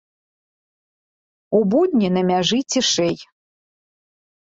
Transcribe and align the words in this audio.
У 1.59 1.61
будні 1.75 2.07
на 2.17 2.21
мяжы 2.33 2.59
цішэй. 2.73 3.15